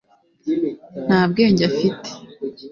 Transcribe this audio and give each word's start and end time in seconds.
nta 1.05 1.21
bwenge 1.29 1.63
afite 1.69 2.09